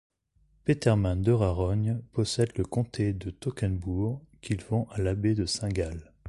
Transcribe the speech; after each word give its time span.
Petermann 0.63 1.21
de 1.21 1.31
Rarogne 1.31 2.01
possède 2.11 2.57
le 2.57 2.63
comté 2.65 3.13
de 3.13 3.29
Toggenbourg, 3.29 4.19
qu'il 4.41 4.59
vend 4.63 4.87
à 4.89 4.99
l'abbé 4.99 5.35
de 5.35 5.45
Saint-Gall. 5.45 6.11